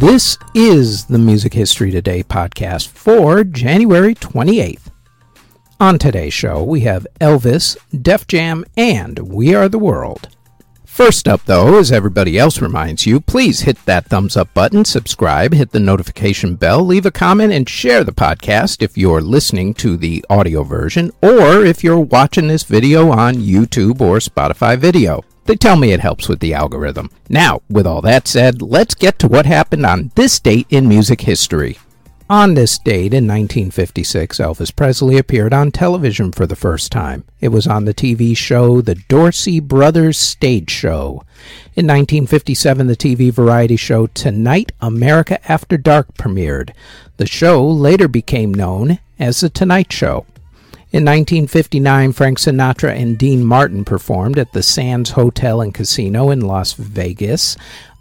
This 0.00 0.38
is 0.54 1.04
the 1.04 1.18
Music 1.18 1.52
History 1.52 1.90
Today 1.90 2.22
podcast 2.22 2.88
for 2.88 3.44
January 3.44 4.14
28th. 4.14 4.90
On 5.78 5.98
today's 5.98 6.32
show, 6.32 6.62
we 6.62 6.80
have 6.80 7.06
Elvis, 7.20 7.76
Def 8.02 8.26
Jam, 8.26 8.64
and 8.78 9.18
We 9.18 9.54
Are 9.54 9.68
the 9.68 9.78
World. 9.78 10.34
First 10.86 11.28
up, 11.28 11.44
though, 11.44 11.78
as 11.78 11.92
everybody 11.92 12.38
else 12.38 12.62
reminds 12.62 13.04
you, 13.04 13.20
please 13.20 13.60
hit 13.60 13.76
that 13.84 14.06
thumbs 14.06 14.38
up 14.38 14.54
button, 14.54 14.86
subscribe, 14.86 15.52
hit 15.52 15.72
the 15.72 15.80
notification 15.80 16.54
bell, 16.54 16.82
leave 16.82 17.04
a 17.04 17.10
comment, 17.10 17.52
and 17.52 17.68
share 17.68 18.02
the 18.02 18.10
podcast 18.10 18.80
if 18.80 18.96
you're 18.96 19.20
listening 19.20 19.74
to 19.74 19.98
the 19.98 20.24
audio 20.30 20.62
version 20.62 21.10
or 21.22 21.62
if 21.62 21.84
you're 21.84 22.00
watching 22.00 22.48
this 22.48 22.62
video 22.62 23.10
on 23.10 23.34
YouTube 23.34 24.00
or 24.00 24.16
Spotify 24.16 24.78
video. 24.78 25.22
They 25.50 25.56
tell 25.56 25.74
me 25.74 25.90
it 25.90 25.98
helps 25.98 26.28
with 26.28 26.38
the 26.38 26.54
algorithm. 26.54 27.10
Now, 27.28 27.62
with 27.68 27.84
all 27.84 28.00
that 28.02 28.28
said, 28.28 28.62
let's 28.62 28.94
get 28.94 29.18
to 29.18 29.26
what 29.26 29.46
happened 29.46 29.84
on 29.84 30.12
this 30.14 30.38
date 30.38 30.68
in 30.70 30.88
music 30.88 31.22
history. 31.22 31.76
On 32.28 32.54
this 32.54 32.78
date 32.78 33.12
in 33.12 33.26
1956, 33.26 34.38
Elvis 34.38 34.76
Presley 34.76 35.18
appeared 35.18 35.52
on 35.52 35.72
television 35.72 36.30
for 36.30 36.46
the 36.46 36.54
first 36.54 36.92
time. 36.92 37.24
It 37.40 37.48
was 37.48 37.66
on 37.66 37.84
the 37.84 37.92
TV 37.92 38.36
show 38.36 38.80
The 38.80 38.94
Dorsey 38.94 39.58
Brothers 39.58 40.18
Stage 40.18 40.70
Show. 40.70 41.24
In 41.74 41.84
1957, 41.88 42.86
the 42.86 42.94
TV 42.94 43.32
variety 43.32 43.74
show 43.74 44.06
Tonight 44.06 44.70
America 44.80 45.40
After 45.50 45.76
Dark 45.76 46.14
premiered. 46.14 46.70
The 47.16 47.26
show 47.26 47.66
later 47.66 48.06
became 48.06 48.54
known 48.54 49.00
as 49.18 49.40
The 49.40 49.50
Tonight 49.50 49.92
Show. 49.92 50.26
In 50.92 51.04
1959, 51.04 52.10
Frank 52.10 52.38
Sinatra 52.38 52.90
and 53.00 53.16
Dean 53.16 53.46
Martin 53.46 53.84
performed 53.84 54.40
at 54.40 54.52
the 54.52 54.62
Sands 54.62 55.10
Hotel 55.10 55.60
and 55.60 55.72
Casino 55.72 56.30
in 56.30 56.40
Las 56.40 56.72
Vegas, 56.72 57.56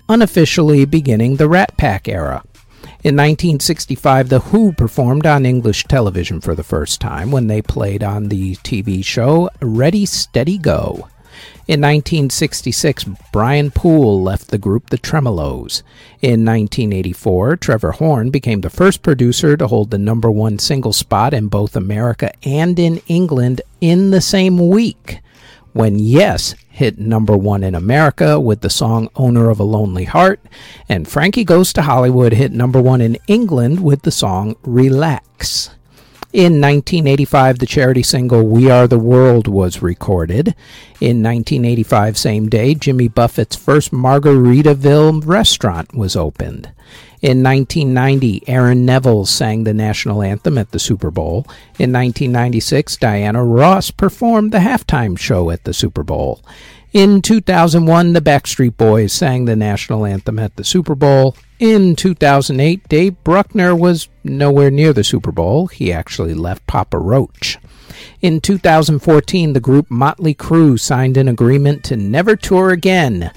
unofficially 0.09 0.85
beginning 0.85 1.35
the 1.35 1.47
Rat 1.47 1.77
Pack 1.77 2.07
era. 2.07 2.41
In 3.03 3.15
1965, 3.15 4.29
The 4.29 4.39
Who 4.39 4.73
performed 4.73 5.27
on 5.27 5.45
English 5.45 5.83
television 5.83 6.41
for 6.41 6.55
the 6.55 6.63
first 6.63 6.99
time 6.99 7.29
when 7.29 7.45
they 7.45 7.61
played 7.61 8.03
on 8.03 8.29
the 8.29 8.55
TV 8.55 9.05
show 9.05 9.51
Ready 9.61 10.07
Steady 10.07 10.57
Go. 10.57 11.07
In 11.69 11.81
1966, 11.81 13.05
Brian 13.31 13.69
Poole 13.69 14.23
left 14.23 14.47
the 14.47 14.57
group 14.57 14.89
The 14.89 14.97
Tremeloes. 14.97 15.83
In 16.19 16.43
1984, 16.43 17.57
Trevor 17.57 17.91
Horn 17.91 18.31
became 18.31 18.61
the 18.61 18.71
first 18.71 19.03
producer 19.03 19.55
to 19.55 19.67
hold 19.67 19.91
the 19.91 19.99
number 19.99 20.31
one 20.31 20.57
single 20.57 20.93
spot 20.93 21.31
in 21.31 21.47
both 21.47 21.75
America 21.75 22.31
and 22.41 22.79
in 22.79 23.03
England 23.05 23.61
in 23.81 24.09
the 24.09 24.19
same 24.19 24.57
week. 24.69 25.19
When 25.73 25.99
Yes 25.99 26.55
hit 26.69 26.97
number 26.97 27.37
one 27.37 27.63
in 27.63 27.75
America 27.75 28.39
with 28.39 28.61
the 28.61 28.71
song 28.71 29.07
Owner 29.15 29.51
of 29.51 29.59
a 29.59 29.63
Lonely 29.63 30.05
Heart, 30.05 30.39
and 30.89 31.07
Frankie 31.07 31.43
Goes 31.43 31.71
to 31.73 31.83
Hollywood 31.83 32.33
hit 32.33 32.51
number 32.51 32.81
one 32.81 32.99
in 32.99 33.15
England 33.27 33.83
with 33.83 34.01
the 34.01 34.11
song 34.11 34.55
Relax. 34.63 35.69
In 36.31 36.61
1985, 36.61 37.57
the 37.57 37.65
charity 37.65 38.03
single 38.03 38.43
We 38.43 38.69
Are 38.69 38.87
the 38.87 38.99
World 38.99 39.47
was 39.47 39.81
recorded. 39.81 40.49
In 41.01 41.23
1985, 41.23 42.19
same 42.19 42.47
day, 42.47 42.75
Jimmy 42.75 43.07
Buffett's 43.07 43.55
first 43.55 43.91
Margaritaville 43.91 45.25
restaurant 45.25 45.95
was 45.95 46.15
opened. 46.15 46.69
In 47.23 47.41
1990, 47.41 48.43
Aaron 48.47 48.85
Neville 48.85 49.25
sang 49.25 49.63
the 49.63 49.73
national 49.73 50.21
anthem 50.21 50.59
at 50.59 50.69
the 50.69 50.77
Super 50.77 51.09
Bowl. 51.09 51.47
In 51.79 51.91
1996, 51.91 52.97
Diana 52.97 53.43
Ross 53.43 53.89
performed 53.89 54.51
the 54.51 54.59
halftime 54.59 55.17
show 55.17 55.49
at 55.49 55.63
the 55.63 55.73
Super 55.73 56.03
Bowl. 56.03 56.43
In 56.93 57.23
2001, 57.23 58.13
the 58.13 58.21
Backstreet 58.21 58.77
Boys 58.77 59.13
sang 59.13 59.45
the 59.45 59.55
national 59.55 60.05
anthem 60.05 60.37
at 60.37 60.57
the 60.57 60.63
Super 60.63 60.93
Bowl. 60.93 61.35
In 61.59 61.97
2008, 61.97 62.87
Dave 62.87 63.21
Buckner 63.25 63.75
was 63.75 64.07
nowhere 64.23 64.71
near 64.71 64.93
the 64.93 65.03
Super 65.03 65.33
Bowl. 65.33 65.67
He 65.67 65.91
actually 65.91 66.33
left 66.33 66.65
Papa 66.67 66.97
Roach. 66.97 67.57
In 68.21 68.39
2014, 68.39 69.51
the 69.51 69.59
group 69.59 69.91
Motley 69.91 70.33
Crue 70.33 70.79
signed 70.79 71.17
an 71.17 71.27
agreement 71.27 71.83
to 71.83 71.97
never 71.97 72.37
tour 72.37 72.69
again. 72.69 73.31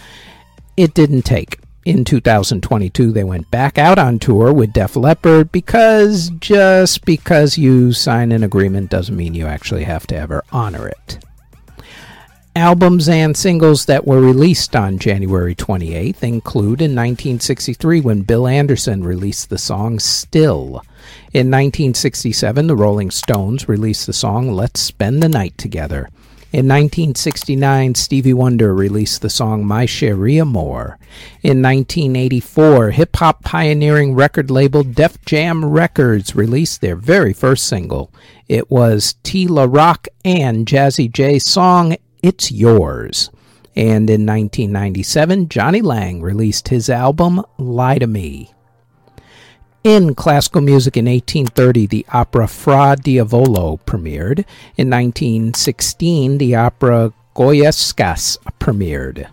It 0.76 0.94
didn't 0.94 1.22
take. 1.22 1.58
In 1.84 2.04
2022, 2.04 3.10
they 3.10 3.24
went 3.24 3.50
back 3.50 3.76
out 3.76 3.98
on 3.98 4.20
tour 4.20 4.52
with 4.52 4.72
Def 4.72 4.94
Leppard 4.94 5.50
because 5.50 6.30
just 6.38 7.04
because 7.04 7.58
you 7.58 7.92
sign 7.92 8.30
an 8.30 8.44
agreement 8.44 8.88
doesn't 8.88 9.16
mean 9.16 9.34
you 9.34 9.46
actually 9.46 9.82
have 9.82 10.06
to 10.06 10.16
ever 10.16 10.44
honor 10.52 10.86
it 10.86 11.18
albums 12.54 13.08
and 13.08 13.36
singles 13.36 13.86
that 13.86 14.06
were 14.06 14.20
released 14.20 14.76
on 14.76 14.98
January 14.98 15.54
28th 15.54 16.22
include 16.22 16.82
in 16.82 16.94
1963 16.94 18.00
when 18.00 18.22
Bill 18.22 18.46
Anderson 18.46 19.02
released 19.02 19.48
the 19.48 19.58
song 19.58 19.98
Still. 19.98 20.82
In 21.32 21.50
1967, 21.50 22.66
the 22.66 22.76
Rolling 22.76 23.10
Stones 23.10 23.68
released 23.68 24.06
the 24.06 24.12
song 24.12 24.52
Let's 24.52 24.80
Spend 24.80 25.22
the 25.22 25.28
Night 25.28 25.56
Together. 25.56 26.10
In 26.52 26.68
1969, 26.68 27.94
Stevie 27.94 28.34
Wonder 28.34 28.74
released 28.74 29.22
the 29.22 29.30
song 29.30 29.64
My 29.64 29.86
Cherie 29.86 30.36
Amour. 30.36 30.98
In 31.42 31.62
1984, 31.62 32.90
hip 32.90 33.16
hop 33.16 33.42
pioneering 33.42 34.14
record 34.14 34.50
label 34.50 34.82
Def 34.82 35.24
Jam 35.24 35.64
Records 35.64 36.36
released 36.36 36.82
their 36.82 36.96
very 36.96 37.32
first 37.32 37.66
single. 37.66 38.12
It 38.48 38.70
was 38.70 39.14
T 39.22 39.48
La 39.48 39.64
Rock 39.64 40.08
and 40.26 40.66
Jazzy 40.66 41.10
Jay's 41.10 41.48
song 41.48 41.96
it's 42.22 42.52
Yours. 42.52 43.30
And 43.74 44.08
in 44.10 44.26
1997, 44.26 45.48
Jonny 45.48 45.80
Lang 45.80 46.20
released 46.20 46.68
his 46.68 46.90
album 46.90 47.42
Lie 47.58 47.98
to 47.98 48.06
Me. 48.06 48.52
In 49.82 50.14
classical 50.14 50.60
music 50.60 50.96
in 50.96 51.06
1830, 51.06 51.86
the 51.86 52.06
opera 52.12 52.46
Fra 52.46 52.96
Diavolo 52.96 53.78
premiered. 53.84 54.44
In 54.76 54.88
1916, 54.90 56.38
the 56.38 56.54
opera 56.54 57.12
Goyescas 57.34 58.38
premiered. 58.60 59.26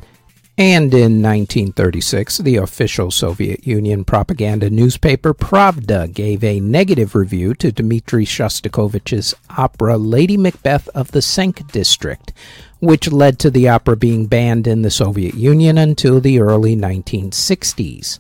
And 0.60 0.94
in 0.94 1.22
1936, 1.22 2.40
the 2.40 2.58
official 2.58 3.12
Soviet 3.12 3.66
Union 3.66 4.04
propaganda 4.04 4.70
newspaper 4.70 5.34
Pravda 5.34 6.14
gave 6.14 6.44
a 6.44 6.60
negative 6.60 7.16
review 7.16 7.54
to 7.54 7.72
Dmitri 7.72 8.26
Shostakovich's 8.26 9.34
opera 9.58 9.96
Lady 9.96 10.36
Macbeth 10.36 10.90
of 10.90 11.12
the 11.12 11.20
Mtsensk 11.20 11.72
District, 11.72 12.34
which 12.82 13.10
led 13.10 13.40
to 13.40 13.50
the 13.50 13.70
opera 13.70 13.96
being 13.96 14.26
banned 14.26 14.68
in 14.68 14.82
the 14.82 14.92
Soviet 14.92 15.34
Union 15.34 15.78
until 15.78 16.20
the 16.20 16.42
early 16.42 16.76
1960s. 16.76 18.20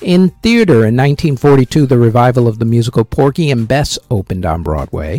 In 0.00 0.30
theater, 0.42 0.86
in 0.86 0.96
1942, 0.96 1.84
the 1.84 1.98
revival 1.98 2.48
of 2.48 2.60
the 2.60 2.64
musical 2.64 3.04
Porgy 3.04 3.50
and 3.50 3.68
Bess 3.68 3.98
opened 4.10 4.46
on 4.46 4.62
Broadway. 4.62 5.16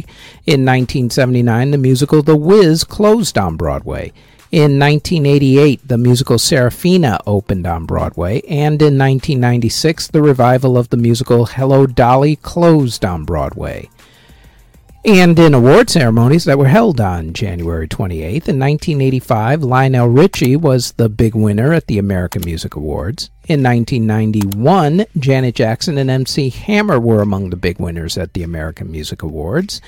In 0.48 0.66
1979, 0.66 1.70
the 1.70 1.78
musical 1.78 2.24
The 2.24 2.36
Wiz 2.36 2.84
closed 2.84 3.38
on 3.38 3.56
Broadway. 3.56 4.12
In 4.52 4.80
1988, 4.80 5.88
the 5.88 6.00
musical 6.00 6.38
Sarafina 6.38 7.20
opened 7.28 7.68
on 7.68 7.86
Broadway, 7.86 8.42
and 8.50 8.82
in 8.82 8.98
1996, 8.98 10.08
the 10.08 10.24
revival 10.24 10.76
of 10.76 10.90
the 10.90 10.98
musical 10.98 11.46
Hello 11.46 11.86
Dolly 11.86 12.36
closed 12.38 13.06
on 13.06 13.26
Broadway. 13.26 13.92
And 15.06 15.40
in 15.40 15.54
award 15.54 15.90
ceremonies 15.90 16.44
that 16.44 16.58
were 16.58 16.68
held 16.68 17.00
on 17.00 17.32
January 17.32 17.88
28th, 17.88 18.50
in 18.50 18.60
1985, 18.60 19.64
Lionel 19.64 20.10
Richie 20.10 20.58
was 20.58 20.92
the 20.92 21.08
big 21.08 21.34
winner 21.34 21.72
at 21.72 21.88
the 21.88 21.98
American 21.98 22.42
Music 22.44 22.76
Awards. 22.76 23.30
In 23.48 23.64
1991, 23.64 25.06
Janet 25.18 25.56
Jackson 25.56 25.98
and 25.98 26.10
MC 26.10 26.50
Hammer 26.50 27.00
were 27.00 27.22
among 27.22 27.50
the 27.50 27.56
big 27.56 27.80
winners 27.80 28.18
at 28.18 28.34
the 28.34 28.44
American 28.44 28.92
Music 28.92 29.24
Awards. 29.24 29.80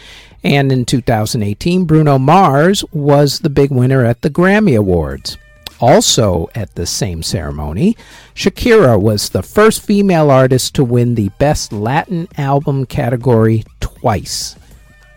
And 0.45 0.71
in 0.71 0.85
2018, 0.85 1.83
Bruno 1.83 2.17
Mars 2.17 2.85
was 2.93 3.39
the 3.39 3.49
big 3.49 3.69
winner 3.69 4.05
at 4.05 4.21
the 4.21 4.29
Grammy 4.29 4.77
Awards. 4.77 5.37
Also 5.81 6.49
at 6.55 6.75
the 6.75 6.85
same 6.85 7.21
ceremony, 7.21 7.97
Shakira 8.33 8.99
was 8.99 9.29
the 9.29 9.43
first 9.43 9.81
female 9.81 10.31
artist 10.31 10.73
to 10.75 10.85
win 10.85 11.15
the 11.15 11.29
Best 11.37 11.73
Latin 11.73 12.29
Album 12.37 12.85
category 12.85 13.65
twice. 13.81 14.55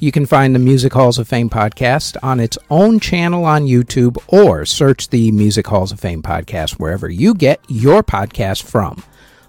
You 0.00 0.12
can 0.12 0.26
find 0.26 0.54
the 0.54 0.60
Music 0.60 0.92
Halls 0.92 1.18
of 1.18 1.26
Fame 1.26 1.50
podcast 1.50 2.16
on 2.22 2.38
its 2.38 2.56
own 2.70 3.00
channel 3.00 3.44
on 3.44 3.66
YouTube 3.66 4.16
or 4.28 4.64
search 4.64 5.08
the 5.08 5.32
Music 5.32 5.66
Halls 5.66 5.90
of 5.90 5.98
Fame 5.98 6.22
podcast 6.22 6.74
wherever 6.74 7.10
you 7.10 7.34
get 7.34 7.60
your 7.68 8.04
podcast 8.04 8.62
from. 8.62 9.02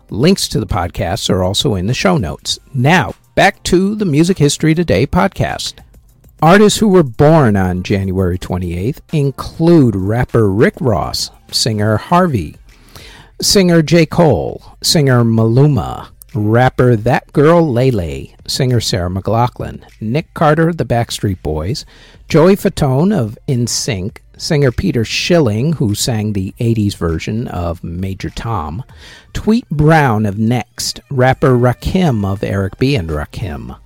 Links 0.10 0.48
to 0.48 0.60
the 0.60 0.66
podcasts 0.66 1.30
are 1.30 1.44
also 1.44 1.76
in 1.76 1.86
the 1.86 1.94
show 1.94 2.18
notes. 2.18 2.58
Now, 2.74 3.14
back 3.36 3.62
to 3.66 3.94
the 3.94 4.06
Music 4.06 4.40
History 4.40 4.74
Today 4.74 5.06
podcast. 5.06 5.84
Artists 6.42 6.80
who 6.80 6.88
were 6.88 7.04
born 7.04 7.56
on 7.56 7.84
January 7.84 8.40
28th 8.40 9.02
include 9.14 9.96
rapper 9.96 10.50
Rick 10.50 10.76
Ross, 10.82 11.30
singer 11.52 11.98
Harvey, 11.98 12.56
singer 13.40 13.84
J. 13.84 14.08
Cole, 14.08 14.78
singer 14.82 15.24
Maluma, 15.24 16.10
rapper 16.34 16.96
That 16.96 17.32
Girl 17.34 17.72
Lay 17.72 17.92
Lay, 17.92 18.36
singer 18.48 18.80
Sarah 18.80 19.10
McLachlan, 19.10 19.84
Nick 20.00 20.34
Carter 20.34 20.70
of 20.70 20.78
the 20.78 20.86
Backstreet 20.86 21.42
Boys, 21.42 21.86
Joey 22.28 22.56
Fatone 22.56 23.18
of 23.18 23.38
NSYNC, 23.48 24.18
singer 24.38 24.72
Peter 24.72 25.04
Schilling, 25.04 25.74
who 25.74 25.96
sang 25.96 26.34
the 26.34 26.54
80s 26.60 26.96
version 26.96 27.48
of 27.48 27.84
Major 27.84 28.30
Tom, 28.30 28.84
Tweet 29.34 29.68
Brown 29.70 30.26
of 30.26 30.38
Next, 30.38 31.00
rapper 31.10 31.58
Rakim 31.58 32.26
of 32.26 32.44
Eric 32.44 32.78
B. 32.78 32.96
and 32.96 33.10
Rakim, 33.10 33.78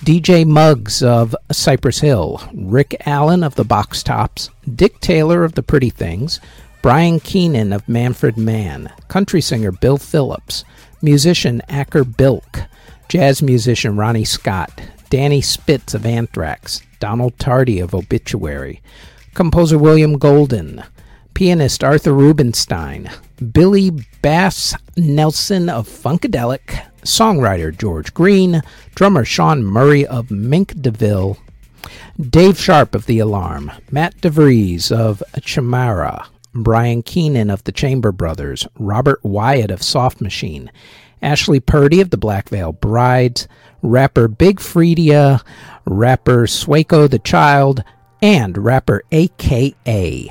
DJ 0.00 0.46
Muggs 0.46 1.02
of 1.02 1.34
Cypress 1.50 1.98
Hill, 2.00 2.40
Rick 2.54 2.96
Allen 3.06 3.42
of 3.42 3.56
the 3.56 3.64
Box 3.64 4.02
Tops, 4.02 4.50
Dick 4.74 5.00
Taylor 5.00 5.44
of 5.44 5.54
the 5.54 5.62
Pretty 5.62 5.90
Things, 5.90 6.40
Brian 6.80 7.18
Keenan 7.18 7.72
of 7.72 7.88
Manfred 7.88 8.38
Mann, 8.38 8.92
country 9.08 9.40
singer 9.40 9.72
Bill 9.72 9.98
Phillips, 9.98 10.64
musician 11.02 11.62
Acker 11.68 12.04
Bilk, 12.04 12.62
jazz 13.08 13.42
musician 13.42 13.96
Ronnie 13.96 14.24
Scott, 14.24 14.80
Danny 15.10 15.40
Spitz 15.40 15.94
of 15.94 16.04
Anthrax, 16.04 16.82
Donald 17.00 17.38
Tardy 17.38 17.80
of 17.80 17.94
Obituary, 17.94 18.82
composer 19.34 19.78
William 19.78 20.18
Golden, 20.18 20.82
pianist 21.34 21.84
Arthur 21.84 22.12
Rubinstein, 22.12 23.10
Billy 23.52 23.90
Bass 24.22 24.74
Nelson 24.96 25.68
of 25.68 25.88
Funkadelic, 25.88 26.84
songwriter 27.02 27.76
George 27.76 28.12
Green, 28.12 28.62
drummer 28.94 29.24
Sean 29.24 29.64
Murray 29.64 30.06
of 30.06 30.30
Mink 30.30 30.80
DeVille, 30.80 31.38
Dave 32.20 32.58
Sharp 32.58 32.94
of 32.94 33.06
The 33.06 33.20
Alarm, 33.20 33.70
Matt 33.90 34.16
DeVries 34.20 34.90
of 34.90 35.22
Chimaira, 35.36 36.26
Brian 36.62 37.02
Keenan 37.02 37.50
of 37.50 37.64
the 37.64 37.72
Chamber 37.72 38.12
Brothers, 38.12 38.66
Robert 38.78 39.20
Wyatt 39.22 39.70
of 39.70 39.82
Soft 39.82 40.20
Machine, 40.20 40.70
Ashley 41.20 41.60
Purdy 41.60 42.00
of 42.00 42.10
the 42.10 42.16
Black 42.16 42.48
Veil 42.48 42.72
Brides, 42.72 43.48
rapper 43.82 44.28
Big 44.28 44.60
Freedia, 44.60 45.42
rapper 45.84 46.46
Swaco 46.46 47.10
the 47.10 47.18
Child, 47.18 47.82
and 48.22 48.58
rapper 48.58 49.02
AKA. 49.12 50.30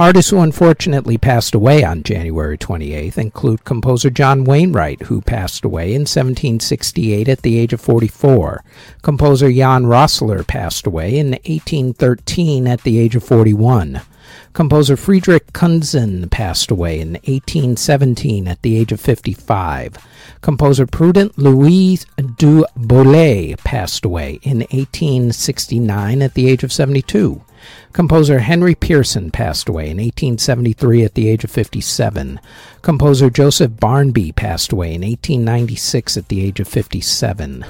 Artists 0.00 0.32
who 0.32 0.40
unfortunately 0.40 1.16
passed 1.16 1.54
away 1.54 1.84
on 1.84 2.02
January 2.02 2.58
28th 2.58 3.16
include 3.16 3.64
composer 3.64 4.10
John 4.10 4.42
Wainwright, 4.42 5.02
who 5.02 5.20
passed 5.20 5.64
away 5.64 5.94
in 5.94 6.00
1768 6.00 7.28
at 7.28 7.42
the 7.42 7.56
age 7.56 7.72
of 7.72 7.80
44. 7.80 8.64
Composer 9.02 9.52
Jan 9.52 9.84
Rossler 9.84 10.44
passed 10.44 10.88
away 10.88 11.16
in 11.16 11.28
1813 11.46 12.66
at 12.66 12.82
the 12.82 12.98
age 12.98 13.14
of 13.14 13.22
41. 13.22 14.00
Composer 14.52 14.96
Friedrich 14.96 15.52
Kunzen 15.52 16.30
passed 16.30 16.70
away 16.70 17.00
in 17.00 17.14
1817 17.24 18.48
at 18.48 18.62
the 18.62 18.76
age 18.76 18.92
of 18.92 19.00
55. 19.00 19.96
Composer 20.40 20.86
Prudent 20.86 21.36
Louis 21.38 22.04
du 22.36 22.64
Boulay 22.76 23.54
passed 23.56 24.04
away 24.04 24.38
in 24.42 24.58
1869 24.70 26.22
at 26.22 26.34
the 26.34 26.48
age 26.48 26.62
of 26.62 26.72
72. 26.72 27.42
Composer 27.92 28.40
Henry 28.40 28.74
Pierson 28.74 29.30
passed 29.30 29.68
away 29.68 29.84
in 29.84 29.98
1873 29.98 31.04
at 31.04 31.14
the 31.14 31.28
age 31.28 31.44
of 31.44 31.50
57. 31.50 32.40
Composer 32.82 33.30
Joseph 33.30 33.78
Barnby 33.78 34.32
passed 34.32 34.72
away 34.72 34.94
in 34.94 35.02
1896 35.02 36.16
at 36.16 36.28
the 36.28 36.44
age 36.44 36.60
of 36.60 36.68
57. 36.68 37.64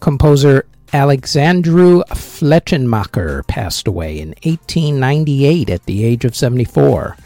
Composer 0.00 0.66
Alexandru 0.94 2.04
Flechtenmacher 2.10 3.44
passed 3.48 3.88
away 3.88 4.20
in 4.20 4.28
1898 4.44 5.68
at 5.68 5.84
the 5.86 6.04
age 6.04 6.24
of 6.24 6.36
74. 6.36 7.16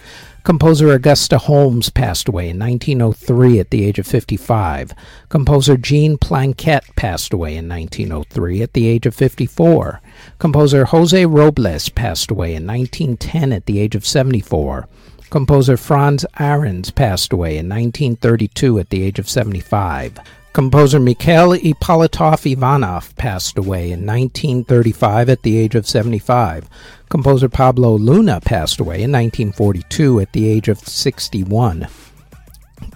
Composer 0.43 0.91
Augusta 0.95 1.37
Holmes 1.37 1.91
passed 1.91 2.29
away 2.29 2.49
in 2.49 2.59
1903 2.59 3.61
at 3.61 3.69
the 3.69 3.85
age 3.85 3.99
of 3.99 4.07
55. 4.07 4.95
Composer 5.29 5.77
Jean 5.77 6.17
Planquette 6.17 6.97
passed 6.97 7.35
away 7.35 7.59
in 7.59 7.69
1903 7.69 8.63
at 8.63 8.73
the 8.73 8.87
age 8.87 9.05
of 9.05 9.15
54. 9.15 10.01
Composer 10.39 10.87
Jose 10.87 11.27
Robles 11.27 11.91
passed 11.91 12.31
away 12.31 12.55
in 12.55 12.67
1910 12.67 13.53
at 13.53 13.67
the 13.67 13.81
age 13.81 13.95
of 13.95 14.07
74. 14.07 14.89
Composer 15.29 15.77
Franz 15.77 16.25
Ahrens 16.39 16.91
passed 16.91 17.35
away 17.35 17.59
in 17.59 17.69
1932 17.69 18.79
at 18.79 18.89
the 18.89 19.03
age 19.03 19.19
of 19.19 19.29
75. 19.29 20.19
Composer 20.59 20.99
Mikhail 20.99 21.51
Ippolitov 21.51 22.45
Ivanov 22.45 23.15
passed 23.15 23.57
away 23.57 23.93
in 23.93 24.05
1935 24.05 25.29
at 25.29 25.43
the 25.43 25.57
age 25.57 25.77
of 25.77 25.87
75. 25.87 26.69
Composer 27.09 27.49
Pablo 27.49 27.95
Luna 27.95 28.41
passed 28.41 28.81
away 28.81 28.97
in 28.97 29.13
1942 29.13 30.19
at 30.19 30.33
the 30.33 30.49
age 30.49 30.67
of 30.67 30.81
61. 30.81 31.87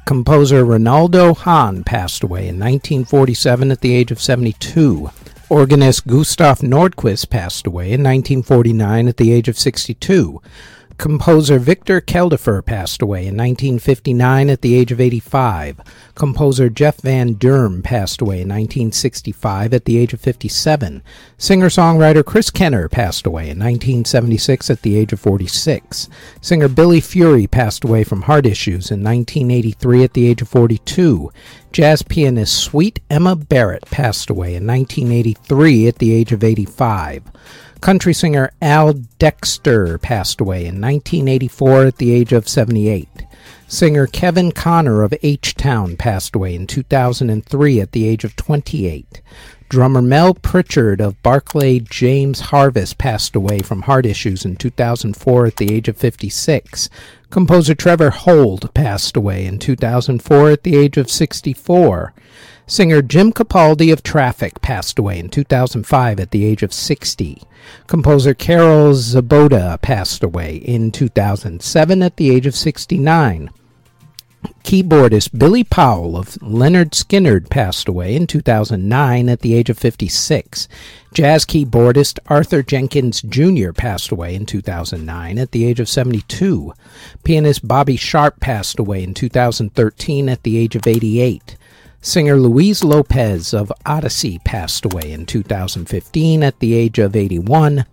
Composer 0.07 0.65
Ronaldo 0.65 1.37
Hahn 1.37 1.85
passed 1.85 2.25
away 2.25 2.49
in 2.49 2.59
1947 2.59 3.71
at 3.71 3.81
the 3.81 3.95
age 3.95 4.11
of 4.11 4.21
72. 4.21 5.13
Organist 5.49 6.09
Gustav 6.09 6.63
Nordquist 6.63 7.31
passed 7.31 7.69
away 7.69 7.93
in 7.93 8.03
1949 8.03 9.07
at 9.07 9.19
the 9.19 9.33
age 9.33 9.47
of 9.47 9.57
62. 9.57 10.43
Composer 10.99 11.59
Victor 11.59 12.01
Keldorfer 12.01 12.65
passed 12.65 13.03
away 13.03 13.21
in 13.21 13.37
1959 13.37 14.51
at 14.51 14.61
the 14.61 14.75
age 14.75 14.93
of 14.93 15.01
85. 15.01 15.81
Composer 16.15 16.69
Jef 16.69 17.01
Van 17.01 17.35
Durme 17.35 17.83
passed 17.83 18.21
away 18.21 18.37
in 18.37 18.49
1965 18.49 19.75
at 19.75 19.85
the 19.85 19.99
age 19.99 20.13
of 20.13 20.21
57. 20.21 21.03
Singer-songwriter 21.39 22.25
Chris 22.25 22.51
Kenner 22.51 22.89
passed 22.89 23.27
away 23.27 23.45
in 23.45 23.59
1976 23.59 24.71
at 24.71 24.83
the 24.83 24.97
age 24.97 25.13
of 25.13 25.21
46. 25.21 26.09
Singer 26.41 26.69
Billy 26.69 27.01
Fury 27.01 27.47
passed 27.47 27.85
away 27.85 28.05
from 28.05 28.23
heart 28.23 28.47
issues 28.47 28.91
in 28.91 29.03
1983 29.03 30.05
at 30.05 30.13
the 30.13 30.29
age 30.29 30.43
of 30.43 30.49
42. 30.49 31.33
Jazz 31.73 32.03
pianist 32.03 32.57
Sweet 32.57 33.01
Emma 33.09 33.35
Barrett 33.35 33.87
passed 33.87 34.29
away 34.29 34.55
in 34.55 34.67
1983 34.67 35.89
at 35.89 35.99
the 35.99 36.13
age 36.13 36.31
of 36.31 36.45
85. 36.45 37.23
Country 37.83 38.15
singer 38.15 38.53
Al 38.63 38.93
Dexter 39.19 39.99
passed 39.99 40.41
away 40.41 40.61
in 40.61 40.81
1984 40.81 41.87
at 41.87 41.97
the 41.97 42.13
age 42.13 42.33
of 42.33 42.49
78. 42.49 43.09
Singer 43.67 44.07
Kevin 44.07 44.53
Connor 44.53 45.03
of 45.03 45.13
H 45.25 45.57
Town 45.57 45.97
passed 45.97 46.37
away 46.37 46.55
in 46.55 46.69
2003 46.69 47.81
at 47.81 47.91
the 47.91 48.07
age 48.07 48.23
of 48.23 48.37
28. 48.37 49.21
Drummer 49.69 50.01
Mel 50.01 50.33
Pritchard 50.33 51.01
of 51.01 51.21
Barclay 51.25 51.81
James 51.81 52.39
Harvest 52.39 52.99
passed 52.99 53.35
away 53.35 53.59
from 53.59 53.83
heart 53.83 54.07
issues 54.07 54.45
in 54.45 54.55
2004 54.55 55.47
at 55.47 55.57
the 55.57 55.75
age 55.75 55.89
of 55.89 55.97
56. 55.97 56.89
Composer 57.31 57.75
Trevor 57.75 58.11
Hold 58.11 58.73
passed 58.75 59.17
away 59.17 59.45
in 59.45 59.59
2004 59.59 60.51
at 60.51 60.63
the 60.63 60.77
age 60.77 60.97
of 60.97 61.11
64. 61.11 62.15
Singer 62.73 63.03
Jim 63.03 63.35
Capaldi 63.35 63.93
of 63.93 64.03
Traffic 64.03 64.63
passed 64.63 64.99
away 64.99 65.19
in 65.19 65.29
2005 65.29 66.19
at 66.19 66.31
the 66.31 66.47
age 66.47 66.63
of 66.63 66.73
60. 66.73 67.43
Composer 67.87 68.33
Carol 68.33 68.95
Zaboda 68.95 69.79
passed 69.83 70.23
away 70.23 70.57
in 70.57 70.91
2007 70.91 72.03
at 72.03 72.17
the 72.17 72.31
age 72.31 72.47
of 72.47 72.57
69. 72.57 73.51
Keyboardist 74.65 75.39
Billy 75.39 75.65
Powell 75.65 76.17
of 76.17 76.31
Lynyrd 76.37 76.93
Skynyrd 76.93 77.51
passed 77.51 77.89
away 77.89 78.17
in 78.17 78.27
2009 78.27 79.29
at 79.29 79.41
the 79.41 79.53
age 79.53 79.69
of 79.69 79.79
56. 79.79 80.67
Jazz 81.13 81.45
keyboardist 81.45 82.19
Arthur 82.29 82.63
Jenkins 82.63 83.21
Jr. 83.21 83.73
passed 83.73 84.11
away 84.11 84.35
in 84.35 84.47
2009 84.47 85.39
at 85.39 85.51
the 85.51 85.67
age 85.67 85.79
of 85.79 85.91
72. 85.91 86.73
Pianist 87.23 87.69
Bobby 87.69 87.97
Sharp 87.97 88.41
passed 88.41 88.79
away 88.79 89.03
in 89.03 89.13
2013 89.13 90.31
at 90.31 90.43
the 90.43 90.57
age 90.57 90.75
of 90.75 90.87
88. 90.87 91.59
Singer 92.05 92.35
Luis 92.35 92.83
Lopez 92.83 93.55
of 93.55 93.73
Odyssey 93.87 94.41
passed 94.41 94.85
away 94.85 95.13
in 95.13 95.25
2015 95.25 96.43
at 96.43 96.59
the 96.59 96.75
age 96.75 96.99
of 96.99 97.15
81. 97.15 97.87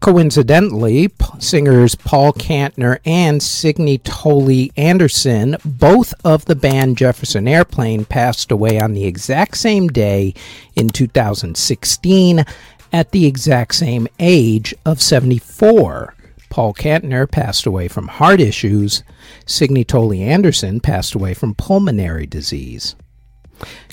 Coincidentally, 0.00 1.12
singers 1.38 1.94
Paul 1.94 2.32
Kantner 2.32 2.98
and 3.06 3.40
Signe 3.40 3.98
Toly 3.98 4.72
Anderson, 4.76 5.56
both 5.64 6.12
of 6.24 6.46
the 6.46 6.56
band 6.56 6.98
Jefferson 6.98 7.46
Airplane, 7.46 8.04
passed 8.04 8.50
away 8.50 8.80
on 8.80 8.94
the 8.94 9.04
exact 9.04 9.56
same 9.56 9.86
day 9.86 10.34
in 10.74 10.88
2016 10.88 12.44
at 12.92 13.12
the 13.12 13.26
exact 13.26 13.76
same 13.76 14.08
age 14.18 14.74
of 14.84 15.00
74. 15.00 16.14
Paul 16.50 16.74
Kantner 16.74 17.30
passed 17.30 17.64
away 17.64 17.86
from 17.86 18.08
heart 18.08 18.40
issues. 18.40 19.04
Signe 19.46 19.84
Toly 19.84 20.22
Anderson 20.22 20.80
passed 20.80 21.14
away 21.14 21.32
from 21.32 21.54
pulmonary 21.54 22.26
disease. 22.26 22.96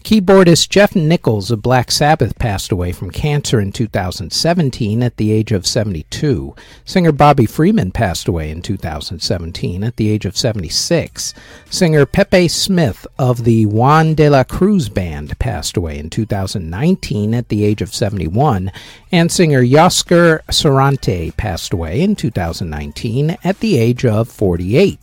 Keyboardist 0.04 0.68
Geoff 0.68 0.98
Nicholls 0.98 1.50
of 1.50 1.62
Black 1.62 1.90
Sabbath 1.90 2.38
passed 2.38 2.74
away 2.74 2.92
from 2.92 3.10
cancer 3.10 3.62
in 3.62 3.72
2017 3.72 5.02
at 5.02 5.16
the 5.16 5.32
age 5.32 5.54
of 5.54 5.66
72. 5.66 6.54
Singer 6.84 7.14
Bobby 7.14 7.46
Freeman 7.46 7.90
passed 7.90 8.28
away 8.28 8.50
in 8.50 8.62
2017 8.62 9.82
at 9.82 9.96
the 9.96 10.10
age 10.10 10.26
of 10.26 10.36
76. 10.36 11.34
Singer 11.70 12.06
Pepe 12.06 12.50
Smith 12.50 13.08
of 13.18 13.46
the 13.46 13.66
Juan 13.66 14.14
de 14.14 14.30
la 14.30 14.44
Cruz 14.44 14.90
Band 14.90 15.40
passed 15.40 15.78
away 15.78 15.98
in 15.98 16.10
2019 16.10 17.34
at 17.34 17.48
the 17.48 17.64
age 17.64 17.82
of 17.82 17.96
71. 17.96 18.74
And 19.10 19.32
singer 19.32 19.64
Yoskar 19.64 20.42
Sarante 20.48 21.36
passed 21.38 21.72
away 21.72 22.02
in 22.02 22.18
2019 22.18 23.38
at 23.42 23.62
the 23.62 23.78
age 23.78 24.04
of 24.04 24.28
48. 24.28 25.00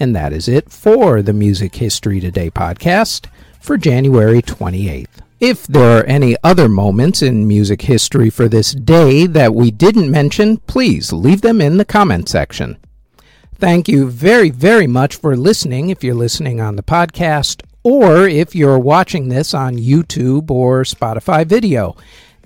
And 0.00 0.16
that 0.16 0.32
is 0.32 0.48
it 0.48 0.72
for 0.72 1.22
the 1.22 1.32
Music 1.32 1.76
History 1.76 2.18
Today 2.18 2.50
podcast 2.50 3.28
for 3.60 3.76
January 3.76 4.42
28th. 4.42 5.20
If 5.38 5.66
there 5.66 5.98
are 5.98 6.04
any 6.04 6.36
other 6.42 6.68
moments 6.68 7.22
in 7.22 7.48
music 7.48 7.82
history 7.82 8.28
for 8.28 8.48
this 8.48 8.72
day 8.72 9.26
that 9.26 9.54
we 9.54 9.70
didn't 9.70 10.10
mention, 10.10 10.58
please 10.58 11.12
leave 11.12 11.40
them 11.40 11.60
in 11.60 11.76
the 11.76 11.84
comment 11.84 12.28
section. 12.28 12.76
Thank 13.54 13.88
you 13.88 14.10
very, 14.10 14.50
very 14.50 14.86
much 14.86 15.16
for 15.16 15.36
listening 15.36 15.90
if 15.90 16.02
you're 16.02 16.14
listening 16.14 16.60
on 16.60 16.76
the 16.76 16.82
podcast 16.82 17.62
or 17.82 18.26
if 18.26 18.54
you're 18.54 18.78
watching 18.78 19.28
this 19.28 19.54
on 19.54 19.76
YouTube 19.76 20.50
or 20.50 20.82
Spotify 20.82 21.46
video. 21.46 21.96